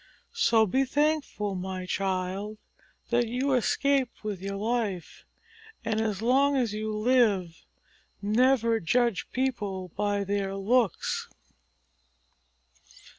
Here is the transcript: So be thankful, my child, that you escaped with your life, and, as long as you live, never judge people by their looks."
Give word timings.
So 0.33 0.65
be 0.65 0.83
thankful, 0.83 1.53
my 1.53 1.85
child, 1.85 2.57
that 3.11 3.27
you 3.27 3.53
escaped 3.53 4.23
with 4.23 4.41
your 4.41 4.55
life, 4.55 5.25
and, 5.85 6.01
as 6.01 6.23
long 6.23 6.55
as 6.57 6.73
you 6.73 6.91
live, 6.91 7.67
never 8.19 8.79
judge 8.79 9.29
people 9.31 9.89
by 9.89 10.23
their 10.23 10.55
looks." 10.55 11.29